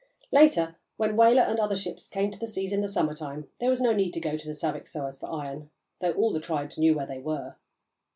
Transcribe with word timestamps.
Later, 0.31 0.77
when 0.97 1.15
whaler 1.15 1.43
and 1.43 1.59
other 1.59 1.75
ships 1.75 2.07
came 2.07 2.31
to 2.31 2.39
the 2.39 2.47
seas 2.47 2.73
in 2.73 2.81
the 2.81 2.87
summer 2.87 3.13
time, 3.13 3.49
there 3.59 3.69
was 3.69 3.79
no 3.79 3.93
need 3.93 4.15
to 4.15 4.19
go 4.19 4.35
to 4.35 4.47
the 4.47 4.55
Saviksoahs 4.55 5.19
for 5.19 5.31
iron, 5.31 5.69
though 5.99 6.13
all 6.13 6.33
the 6.33 6.39
tribes 6.39 6.79
knew 6.79 6.95
where 6.95 7.05
they 7.05 7.19
were. 7.19 7.55